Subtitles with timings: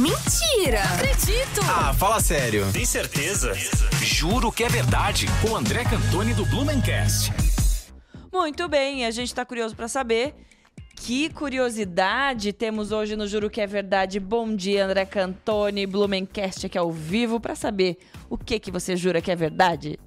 [0.00, 0.82] Mentira!
[0.82, 1.60] Não acredito!
[1.68, 2.66] Ah, fala sério.
[2.72, 3.52] Tem certeza?
[4.02, 5.26] Juro que é verdade.
[5.42, 7.30] Com André Cantoni do Blumencast.
[8.32, 10.34] Muito bem, a gente tá curioso para saber
[10.96, 14.18] que curiosidade temos hoje no Juro que é Verdade.
[14.18, 17.98] Bom dia, André Cantoni, Blumencast aqui ao vivo para saber
[18.30, 19.98] o que que você jura que é verdade.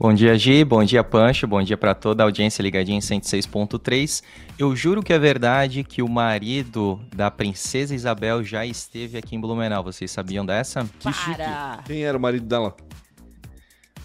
[0.00, 0.64] Bom dia, Gi.
[0.64, 1.44] Bom dia, Pancho.
[1.48, 4.22] Bom dia para toda a audiência ligadinha em 106.3.
[4.56, 9.40] Eu juro que é verdade que o marido da princesa Isabel já esteve aqui em
[9.40, 9.82] Blumenau.
[9.82, 10.88] Vocês sabiam dessa?
[11.00, 11.80] Que Para!
[11.84, 12.76] Quem era o marido dela?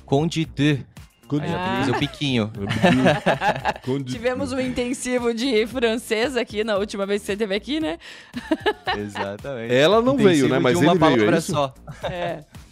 [0.04, 0.84] Conde de.
[1.28, 1.86] Conde Aí, ah.
[1.92, 2.52] o piquinho.
[4.04, 8.00] Tivemos um intensivo de francês aqui na última vez que você esteve aqui, né?
[8.98, 9.72] Exatamente.
[9.72, 10.58] Ela não intensivo veio, né?
[10.58, 11.72] Mas ele veio, é só.
[12.10, 12.44] É.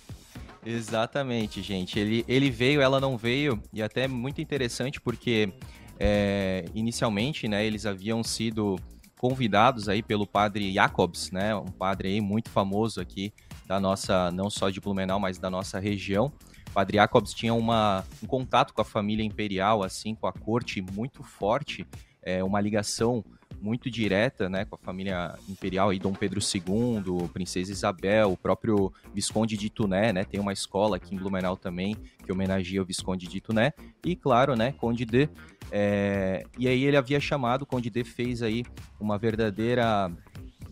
[0.65, 1.99] Exatamente, gente.
[1.99, 5.51] Ele, ele veio, ela não veio, e até muito interessante porque
[5.99, 8.79] é, inicialmente, né, eles haviam sido
[9.17, 13.33] convidados aí pelo padre Jacobs, né, um padre aí muito famoso aqui
[13.67, 16.31] da nossa, não só de Blumenau, mas da nossa região.
[16.69, 20.81] O padre Jacobs tinha uma, um contato com a família imperial, assim, com a corte
[20.81, 21.85] muito forte,
[22.21, 23.23] é, uma ligação
[23.61, 28.91] muito direta, né, com a família imperial aí, Dom Pedro II, Princesa Isabel, o próprio
[29.13, 31.95] Visconde de Tuné, né, tem uma escola aqui em Blumenau também
[32.25, 33.73] que homenageia o Visconde de Tuné,
[34.03, 35.29] e claro, né, Conde de,
[35.71, 38.65] é, e aí ele havia chamado, Conde de fez aí
[38.99, 40.11] uma verdadeira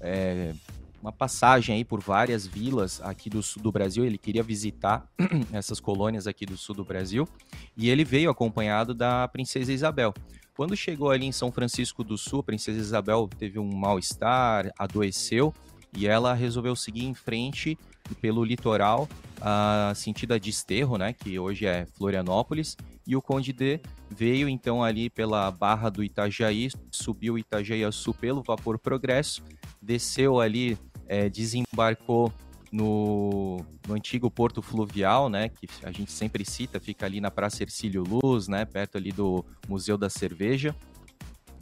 [0.02, 0.54] é,
[1.02, 4.06] uma passagem aí por várias vilas aqui do sul do Brasil.
[4.06, 5.08] Ele queria visitar
[5.52, 7.28] essas colônias aqui do sul do Brasil
[7.76, 10.14] e ele veio acompanhado da princesa Isabel.
[10.60, 15.54] Quando chegou ali em São Francisco do Sul, a princesa Isabel teve um mal-estar, adoeceu
[15.96, 17.78] e ela resolveu seguir em frente
[18.20, 19.08] pelo litoral,
[19.40, 22.76] a sentido a Desterro, né, que hoje é Florianópolis,
[23.08, 23.80] e o Conde D
[24.10, 29.42] veio então ali pela Barra do Itajaí, subiu o Itajaí-Açu pelo Vapor Progresso,
[29.82, 32.34] desceu ali, é, desembarcou
[32.72, 37.64] no, no, antigo porto fluvial, né, que a gente sempre cita, fica ali na Praça
[37.64, 40.76] Ercílio Luz, né, perto ali do Museu da Cerveja.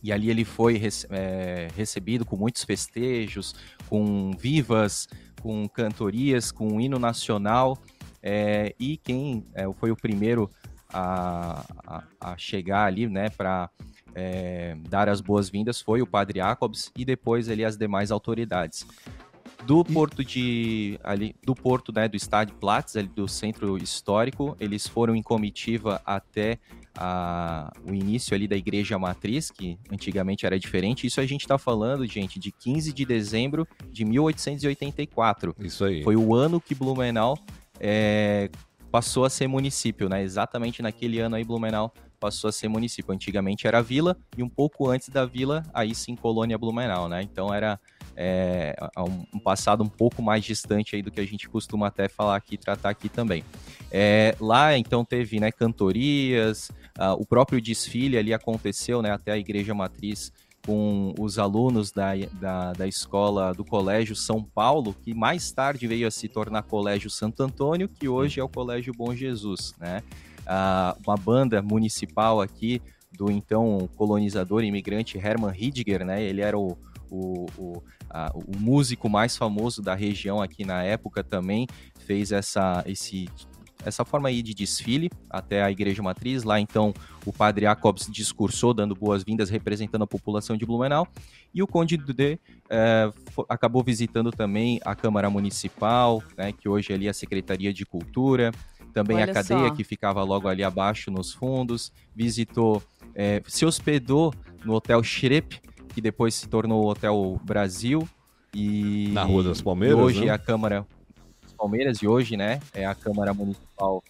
[0.03, 3.55] E ali ele foi é, recebido com muitos festejos,
[3.89, 5.07] com vivas,
[5.41, 7.77] com cantorias, com um hino nacional.
[8.21, 10.49] É, e quem é, foi o primeiro
[10.93, 13.69] a, a, a chegar ali, né, para
[14.13, 18.85] é, dar as boas-vindas foi o Padre Jacobs e depois ali as demais autoridades
[19.67, 24.87] do porto de ali do porto né do estádio Platz ali do centro histórico eles
[24.87, 26.57] foram em comitiva até
[26.97, 31.05] a, o início ali da igreja matriz que antigamente era diferente.
[31.05, 36.01] Isso a gente está falando gente de 15 de dezembro de 1884 isso aí.
[36.01, 37.37] Foi o ano que Blumenau
[37.79, 38.49] é,
[38.89, 40.23] passou a ser município né?
[40.23, 43.13] Exatamente naquele ano aí Blumenau passou a ser município.
[43.13, 47.21] Antigamente era vila e um pouco antes da vila aí sim colônia Blumenau né?
[47.21, 47.79] Então era
[48.19, 48.75] é,
[49.31, 52.57] um, passado um pouco mais distante aí do que a gente costuma até falar aqui,
[52.57, 53.43] tratar aqui também.
[53.91, 59.37] É, lá então teve né, cantorias, uh, o próprio desfile ali aconteceu né, até a
[59.37, 60.33] igreja matriz
[60.65, 66.07] com os alunos da, da, da, escola do Colégio São Paulo, que mais tarde veio
[66.07, 70.03] a se tornar Colégio Santo Antônio, que hoje é o Colégio Bom Jesus, né?
[71.05, 72.81] Uma banda municipal aqui
[73.17, 76.21] do então colonizador imigrante Hermann Hidiger, né?
[76.21, 76.77] Ele era o,
[77.09, 81.67] o, o, a, o músico mais famoso da região aqui na época também
[81.99, 83.27] fez essa, esse,
[83.85, 86.43] essa forma aí de desfile até a igreja matriz.
[86.43, 86.93] Lá então
[87.25, 91.07] o padre Jacobs discursou, dando boas-vindas, representando a população de Blumenau.
[91.53, 93.11] E o Conde Dudé é,
[93.49, 98.51] acabou visitando também a Câmara Municipal, né, que hoje é ali a Secretaria de Cultura,
[98.93, 99.75] também Olha a cadeia só.
[99.75, 102.81] que ficava logo ali abaixo nos fundos, visitou,
[103.13, 104.33] é, se hospedou
[104.65, 105.61] no Hotel Schrepp,
[105.97, 108.07] que depois se tornou o Hotel Brasil.
[108.53, 109.97] E na Rua das Palmeiras.
[109.97, 110.27] hoje né?
[110.27, 110.85] é a Câmara
[111.41, 114.03] das Palmeiras, e hoje, né, é a Câmara Municipal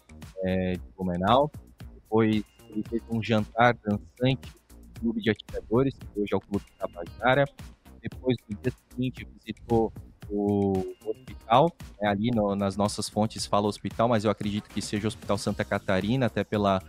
[0.44, 1.50] é, de Blumenau.
[1.94, 6.66] Depois ele fez um jantar dançante no Clube de Atiradores, que hoje é o Clube
[6.66, 7.46] de Tabajara.
[8.02, 9.94] Depois, no dia seguinte, visitou
[10.30, 15.06] o hospital, né, ali no, nas nossas fontes fala hospital, mas eu acredito que seja
[15.06, 16.84] o Hospital Santa Catarina, até pela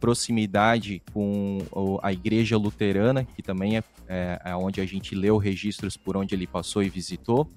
[0.00, 1.58] proximidade com
[2.02, 6.34] a igreja luterana, que também é, é, é onde a gente leu registros por onde
[6.34, 7.48] ele passou e visitou.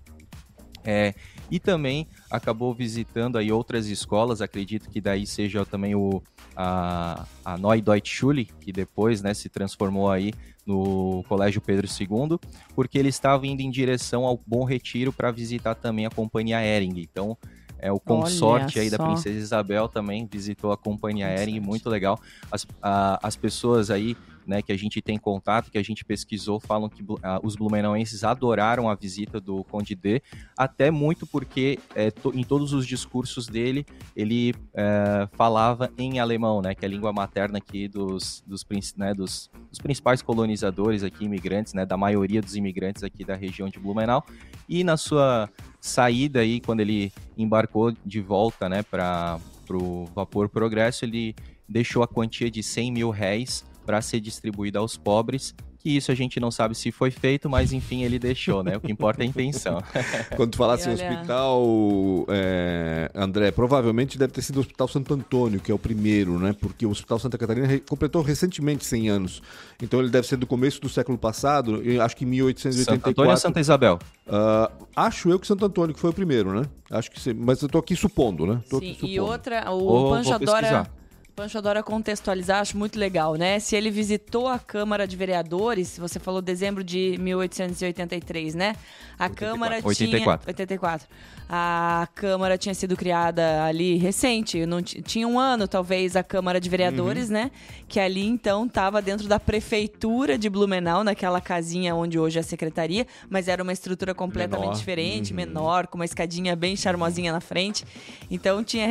[0.86, 1.14] É,
[1.50, 6.22] e também acabou visitando aí outras escolas, acredito que daí seja também o,
[6.56, 10.34] a, a Deutsche Schule, que depois né, se transformou aí
[10.66, 12.38] no Colégio Pedro II,
[12.76, 17.00] porque ele estava indo em direção ao Bom Retiro para visitar também a Companhia Ering.
[17.00, 17.38] Então,
[17.84, 19.04] é o consorte Olha aí da só.
[19.04, 22.18] Princesa Isabel também visitou a companhia aérea e muito legal.
[22.50, 24.16] As, a- as pessoas aí,
[24.48, 28.24] né, que a gente tem contato, que a gente pesquisou, falam que ah, os blumenauenses
[28.24, 30.22] adoraram a visita do Conde D,
[30.58, 36.62] até muito porque é, to- em todos os discursos dele, ele é, falava em alemão,
[36.62, 38.66] né, que é a língua materna aqui dos, dos,
[38.96, 43.68] né, dos, dos principais colonizadores aqui, imigrantes, né, da maioria dos imigrantes aqui da região
[43.68, 44.26] de Blumenau.
[44.70, 45.50] E na sua
[45.84, 49.38] saída aí, quando ele embarcou de volta, né, para
[49.70, 51.36] o Vapor Progresso, ele
[51.68, 56.16] deixou a quantia de 100 mil réis para ser distribuída aos pobres, que isso a
[56.16, 58.78] gente não sabe se foi feito, mas enfim, ele deixou, né?
[58.78, 59.84] O que importa é a intenção.
[60.38, 65.14] Quando tu falasse em olha- hospital, é, André, provavelmente deve ter sido o Hospital Santo
[65.14, 66.56] Antônio, que é o primeiro, né?
[66.58, 69.42] Porque o Hospital Santa Catarina completou recentemente 100 anos.
[69.82, 73.10] Então ele deve ser do começo do século passado, eu acho que em Santo 1884.
[73.12, 74.00] Antônio ou Santa Isabel?
[74.28, 76.66] Ah, acho eu que Santo Antônio que foi o primeiro, né?
[76.90, 78.62] Acho que sim, mas eu tô aqui supondo, né?
[78.70, 79.26] Tô Sim, aqui e supondo.
[79.32, 80.88] outra, o Ou Pancho adora.
[81.36, 83.60] Pancho adora contextualizar, acho muito legal, né?
[83.60, 88.76] Se ele visitou a Câmara de Vereadores, você falou dezembro de 1883, né?
[89.18, 89.88] A Câmara tinha...
[89.88, 90.48] 84.
[90.48, 91.08] 84.
[91.50, 96.60] A Câmara tinha sido criada ali recente, não ti- tinha um ano talvez a Câmara
[96.62, 97.34] de Vereadores, Uhum.
[97.34, 97.52] né?
[97.88, 102.44] Que ali então estava dentro da prefeitura de Blumenau, naquela casinha onde hoje é a
[102.44, 104.78] secretaria, mas era uma estrutura completamente Menor.
[104.78, 105.38] diferente, Uhum.
[105.38, 107.84] menor, com uma escadinha bem charmosinha na frente.
[108.30, 108.88] Então tinha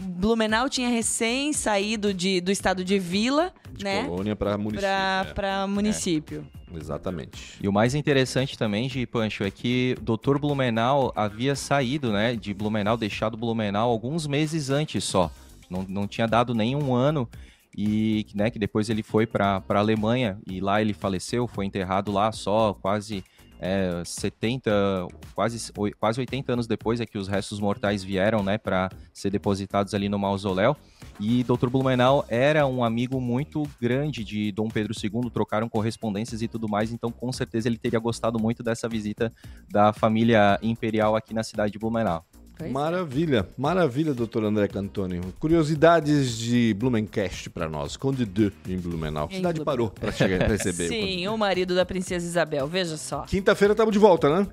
[0.00, 4.04] Blumenau tinha recém saído de, do estado de vila, De né?
[4.04, 4.80] colônia para município.
[4.80, 6.46] Pra, é, pra município.
[6.74, 7.56] Exatamente.
[7.60, 10.38] E o mais interessante também, de Pancho, é que Dr.
[10.38, 15.30] Blumenau havia saído, né, de Blumenau, deixado Blumenau alguns meses antes só.
[15.68, 17.28] Não, não tinha dado nenhum ano
[17.76, 22.12] e, né, que depois ele foi para a Alemanha e lá ele faleceu, foi enterrado
[22.12, 23.24] lá só quase
[23.60, 24.70] é, 70,
[25.34, 29.94] quase, quase 80 anos depois é que os restos mortais vieram, né, para ser depositados
[29.94, 30.76] ali no mausoléu.
[31.20, 31.68] E Dr.
[31.68, 36.90] Blumenau era um amigo muito grande de Dom Pedro II, trocaram correspondências e tudo mais,
[36.90, 39.32] então com certeza ele teria gostado muito dessa visita
[39.70, 42.24] da família imperial aqui na cidade de Blumenau.
[42.60, 42.72] Pois é.
[42.72, 45.20] Maravilha, maravilha, doutor André Cantoni.
[45.38, 47.96] Curiosidades de Blumencast pra nós.
[47.96, 49.28] Conde de em Blumenau.
[49.30, 49.64] A cidade Blumenau.
[49.64, 50.84] parou pra chegar receber.
[50.84, 53.22] o Sim, o marido da princesa Isabel, veja só.
[53.22, 54.46] Quinta-feira estamos de volta, né?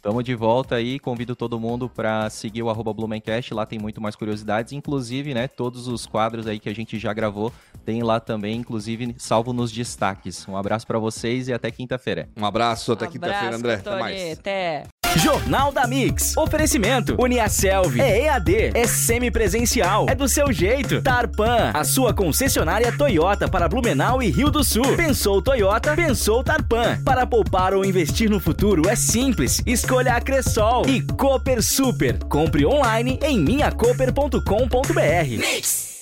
[0.00, 4.00] Tamo de volta aí, convido todo mundo para seguir o arroba Blumencast, lá tem muito
[4.00, 7.52] mais curiosidades, inclusive, né, todos os quadros aí que a gente já gravou,
[7.84, 10.46] tem lá também, inclusive, salvo nos destaques.
[10.46, 12.28] Um abraço para vocês e até quinta-feira.
[12.36, 13.74] Um abraço, até quinta-feira, André.
[13.74, 14.38] Até mais.
[14.38, 14.84] Até.
[15.16, 16.36] Jornal da Mix.
[16.36, 17.16] Oferecimento.
[17.18, 18.00] Uniaselv.
[18.00, 18.72] É EAD.
[18.74, 20.06] É semipresencial.
[20.08, 21.00] É do seu jeito.
[21.00, 21.70] Tarpan.
[21.72, 24.96] A sua concessionária Toyota para Blumenau e Rio do Sul.
[24.96, 25.96] Pensou Toyota?
[25.96, 27.00] Pensou Tarpan.
[27.02, 29.62] Para poupar ou investir no futuro é simples.
[29.66, 30.86] Escolha a Cressol.
[30.86, 32.18] E Cooper Super.
[32.24, 35.95] Compre online em minhacoper.com.br.